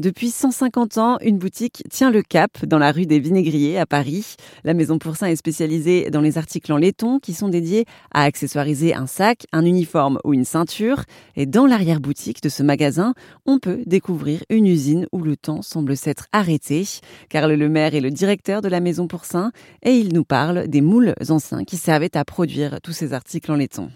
Depuis 0.00 0.30
150 0.30 0.98
ans, 0.98 1.18
une 1.20 1.38
boutique 1.38 1.84
tient 1.88 2.10
le 2.10 2.22
cap 2.22 2.66
dans 2.66 2.80
la 2.80 2.90
rue 2.90 3.06
des 3.06 3.20
Vinaigriers 3.20 3.78
à 3.78 3.86
Paris. 3.86 4.34
La 4.64 4.74
Maison 4.74 4.98
Pourcin 4.98 5.28
est 5.28 5.36
spécialisée 5.36 6.10
dans 6.10 6.20
les 6.20 6.36
articles 6.36 6.72
en 6.72 6.76
laiton 6.76 7.20
qui 7.20 7.32
sont 7.32 7.48
dédiés 7.48 7.84
à 8.12 8.24
accessoiriser 8.24 8.92
un 8.92 9.06
sac, 9.06 9.46
un 9.52 9.64
uniforme 9.64 10.18
ou 10.24 10.34
une 10.34 10.44
ceinture. 10.44 11.04
Et 11.36 11.46
dans 11.46 11.64
l'arrière-boutique 11.64 12.42
de 12.42 12.48
ce 12.48 12.64
magasin, 12.64 13.14
on 13.46 13.60
peut 13.60 13.84
découvrir 13.86 14.42
une 14.50 14.66
usine 14.66 15.06
où 15.12 15.20
le 15.20 15.36
temps 15.36 15.62
semble 15.62 15.96
s'être 15.96 16.26
arrêté. 16.32 16.84
Carl 17.28 17.52
Lemaire 17.52 17.94
est 17.94 18.00
le 18.00 18.10
directeur 18.10 18.62
de 18.62 18.68
la 18.68 18.80
Maison 18.80 19.06
Pourcin 19.06 19.52
et 19.84 19.92
il 19.92 20.12
nous 20.12 20.24
parle 20.24 20.66
des 20.66 20.80
moules 20.80 21.14
anciens 21.28 21.62
qui 21.62 21.76
servaient 21.76 22.16
à 22.16 22.24
produire 22.24 22.80
tous 22.82 22.92
ces 22.92 23.12
articles 23.12 23.52
en 23.52 23.54
laiton. 23.54 23.92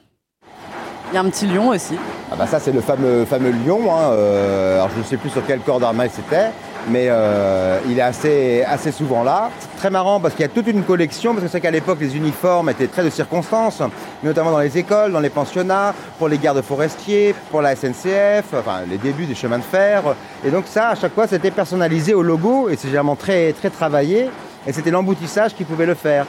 Il 1.10 1.14
y 1.14 1.16
a 1.16 1.22
un 1.22 1.28
petit 1.28 1.48
lion 1.48 1.70
aussi. 1.70 1.94
Ah 2.30 2.36
bah 2.36 2.46
ça 2.46 2.60
c'est 2.60 2.72
le 2.72 2.82
fameux, 2.82 3.24
fameux 3.24 3.50
lion. 3.50 3.90
Hein, 3.90 4.10
euh, 4.12 4.76
alors 4.76 4.90
je 4.94 4.98
ne 4.98 5.04
sais 5.04 5.16
plus 5.16 5.30
sur 5.30 5.44
quel 5.46 5.60
corps 5.60 5.80
d'armée 5.80 6.10
c'était, 6.12 6.50
mais 6.90 7.06
euh, 7.08 7.78
il 7.88 7.98
est 7.98 8.02
assez, 8.02 8.62
assez 8.64 8.92
souvent 8.92 9.22
là. 9.22 9.50
C'est 9.58 9.78
très 9.78 9.88
marrant 9.88 10.20
parce 10.20 10.34
qu'il 10.34 10.42
y 10.42 10.48
a 10.48 10.52
toute 10.52 10.66
une 10.66 10.82
collection, 10.82 11.32
parce 11.32 11.46
que 11.46 11.50
c'est 11.50 11.62
qu'à 11.62 11.70
l'époque 11.70 11.98
les 12.00 12.18
uniformes 12.18 12.68
étaient 12.68 12.86
très 12.86 13.02
de 13.02 13.08
circonstances, 13.08 13.82
notamment 14.22 14.50
dans 14.50 14.58
les 14.58 14.76
écoles, 14.76 15.12
dans 15.12 15.20
les 15.20 15.30
pensionnats, 15.30 15.94
pour 16.18 16.28
les 16.28 16.36
gardes 16.36 16.60
forestiers, 16.60 17.34
pour 17.50 17.62
la 17.62 17.74
SNCF, 17.74 18.52
enfin 18.52 18.80
les 18.90 18.98
débuts 18.98 19.24
des 19.24 19.34
chemins 19.34 19.58
de 19.58 19.62
fer. 19.62 20.02
Et 20.44 20.50
donc 20.50 20.64
ça, 20.66 20.90
à 20.90 20.94
chaque 20.96 21.14
fois, 21.14 21.26
c'était 21.26 21.50
personnalisé 21.50 22.12
au 22.12 22.22
logo 22.22 22.68
et 22.68 22.76
c'est 22.76 22.88
généralement 22.88 23.16
très, 23.16 23.54
très 23.54 23.70
travaillé. 23.70 24.28
Et 24.66 24.72
c'était 24.74 24.90
l'emboutissage 24.90 25.54
qui 25.54 25.64
pouvait 25.64 25.86
le 25.86 25.94
faire. 25.94 26.26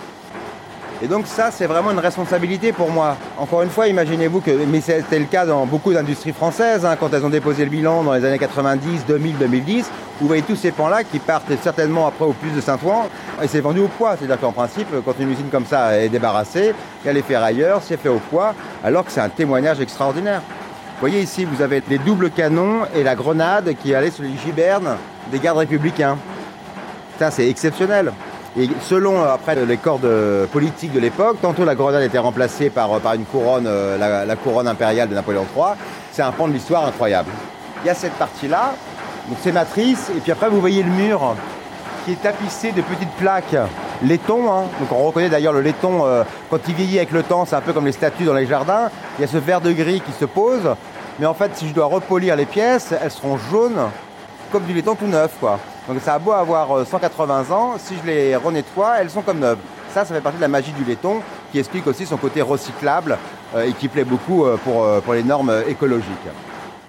Et 1.01 1.07
donc 1.07 1.27
ça, 1.27 1.49
c'est 1.49 1.65
vraiment 1.65 1.91
une 1.91 1.99
responsabilité 1.99 2.73
pour 2.73 2.91
moi. 2.91 3.15
Encore 3.37 3.61
une 3.61 3.69
fois, 3.69 3.87
imaginez-vous 3.87 4.41
que, 4.41 4.51
mais 4.67 4.81
c'était 4.81 5.19
le 5.19 5.25
cas 5.25 5.45
dans 5.45 5.65
beaucoup 5.65 5.93
d'industries 5.93 6.33
françaises, 6.33 6.85
hein, 6.85 6.97
quand 6.99 7.13
elles 7.13 7.25
ont 7.25 7.29
déposé 7.29 7.63
le 7.63 7.69
bilan 7.69 8.03
dans 8.03 8.13
les 8.13 8.25
années 8.25 8.37
90, 8.37 9.05
2000, 9.07 9.37
2010, 9.37 9.89
vous 10.19 10.27
voyez 10.27 10.41
tous 10.41 10.57
ces 10.57 10.71
pans-là 10.71 11.05
qui 11.05 11.19
partent 11.19 11.53
certainement 11.63 12.05
après 12.05 12.25
au 12.25 12.33
plus 12.33 12.51
de 12.51 12.59
Saint-Ouen, 12.59 13.07
et 13.41 13.47
c'est 13.47 13.61
vendu 13.61 13.79
au 13.79 13.87
poids. 13.87 14.17
C'est-à-dire 14.17 14.41
qu'en 14.41 14.51
principe, 14.51 14.87
quand 15.05 15.13
une 15.19 15.31
usine 15.31 15.47
comme 15.49 15.65
ça 15.65 15.97
est 15.97 16.09
débarrassée, 16.09 16.73
il 17.03 17.07
y 17.07 17.09
a 17.09 17.13
les 17.13 17.21
ferrailleurs, 17.21 17.81
c'est 17.81 17.95
fait 17.95 18.09
au 18.09 18.19
poids, 18.19 18.53
alors 18.83 19.05
que 19.05 19.11
c'est 19.11 19.21
un 19.21 19.29
témoignage 19.29 19.79
extraordinaire. 19.79 20.41
Vous 20.41 21.07
voyez 21.07 21.21
ici, 21.21 21.45
vous 21.45 21.61
avez 21.61 21.81
les 21.89 21.97
doubles 21.97 22.29
canons 22.29 22.81
et 22.93 23.03
la 23.03 23.15
grenade 23.15 23.73
qui 23.81 23.95
allait 23.95 24.11
sur 24.11 24.25
les 24.25 24.35
gibernes 24.35 24.97
des 25.31 25.39
gardes 25.39 25.59
républicains. 25.59 26.17
Ça, 27.17 27.31
c'est 27.31 27.47
exceptionnel. 27.49 28.11
Et 28.57 28.67
selon 28.81 29.21
euh, 29.21 29.33
après 29.33 29.55
les 29.55 29.77
cordes 29.77 30.09
politiques 30.51 30.91
de 30.91 30.99
l'époque, 30.99 31.37
tantôt 31.41 31.65
la 31.65 31.75
grenade 31.75 32.03
était 32.03 32.17
remplacée 32.17 32.69
par, 32.69 32.91
euh, 32.93 32.99
euh, 33.35 34.25
la, 34.25 34.35
couronne 34.35 34.67
impériale 34.67 35.09
de 35.09 35.13
Napoléon 35.13 35.45
III. 35.55 35.75
C'est 36.11 36.23
un 36.23 36.31
pan 36.31 36.47
de 36.47 36.53
l'histoire 36.53 36.85
incroyable. 36.85 37.29
Il 37.83 37.87
y 37.87 37.89
a 37.89 37.93
cette 37.93 38.13
partie-là, 38.13 38.73
donc 39.27 39.37
c'est 39.41 39.51
matrice, 39.51 40.09
et 40.15 40.19
puis 40.19 40.31
après 40.31 40.49
vous 40.49 40.59
voyez 40.59 40.83
le 40.83 40.89
mur 40.89 41.35
qui 42.03 42.13
est 42.13 42.21
tapissé 42.21 42.71
de 42.71 42.81
petites 42.81 43.11
plaques 43.11 43.55
laiton. 44.03 44.51
Hein. 44.51 44.63
Donc 44.79 44.91
on 44.91 45.03
reconnaît 45.05 45.29
d'ailleurs 45.29 45.53
le 45.53 45.61
laiton 45.61 46.03
quand 46.49 46.59
il 46.67 46.73
vieillit 46.73 46.97
avec 46.97 47.11
le 47.11 47.23
temps, 47.23 47.45
c'est 47.45 47.55
un 47.55 47.61
peu 47.61 47.71
comme 47.71 47.85
les 47.85 47.91
statues 47.93 48.25
dans 48.25 48.33
les 48.33 48.47
jardins. 48.47 48.89
Il 49.17 49.21
y 49.21 49.23
a 49.23 49.27
ce 49.27 49.37
vert 49.37 49.61
de 49.61 49.71
gris 49.71 50.01
qui 50.01 50.11
se 50.11 50.25
pose, 50.25 50.75
mais 51.19 51.25
en 51.25 51.33
fait 51.33 51.51
si 51.55 51.69
je 51.69 51.73
dois 51.73 51.85
repolir 51.85 52.35
les 52.35 52.45
pièces, 52.45 52.93
elles 53.01 53.11
seront 53.11 53.37
jaunes 53.37 53.79
comme 54.51 54.65
du 54.65 54.73
laiton 54.73 54.95
tout 54.95 55.07
neuf 55.07 55.35
quoi. 55.39 55.59
Donc 55.87 55.99
ça 56.01 56.15
a 56.15 56.19
beau 56.19 56.31
avoir 56.31 56.85
180 56.85 57.45
euh, 57.49 57.53
ans, 57.53 57.75
si 57.77 57.95
je 58.01 58.07
les 58.07 58.35
renettoie, 58.35 59.01
elles 59.01 59.09
sont 59.09 59.21
comme 59.21 59.39
neuves. 59.39 59.57
Ça, 59.93 60.05
ça 60.05 60.13
fait 60.13 60.21
partie 60.21 60.37
de 60.37 60.41
la 60.41 60.47
magie 60.47 60.71
du 60.73 60.83
laiton 60.83 61.21
qui 61.51 61.59
explique 61.59 61.87
aussi 61.87 62.05
son 62.05 62.17
côté 62.17 62.41
recyclable 62.41 63.17
euh, 63.55 63.63
et 63.63 63.73
qui 63.73 63.87
plaît 63.87 64.03
beaucoup 64.03 64.45
euh, 64.45 64.57
pour, 64.57 64.85
pour 65.01 65.13
les 65.13 65.23
normes 65.23 65.53
écologiques. 65.67 66.07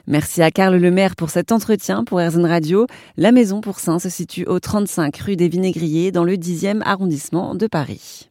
Merci 0.06 0.42
à 0.42 0.50
Karl 0.50 0.74
Lemaire 0.74 1.14
pour 1.16 1.30
cet 1.30 1.52
entretien 1.52 2.04
pour 2.04 2.18
RZN 2.18 2.44
Radio. 2.44 2.86
La 3.16 3.32
Maison 3.32 3.60
pour 3.60 3.78
Saint 3.78 3.98
se 3.98 4.08
situe 4.08 4.44
au 4.44 4.58
35 4.58 5.16
rue 5.18 5.36
des 5.36 5.48
Vinaigriers 5.48 6.10
dans 6.10 6.24
le 6.24 6.34
10e 6.34 6.82
arrondissement 6.84 7.54
de 7.54 7.66
Paris. 7.66 8.28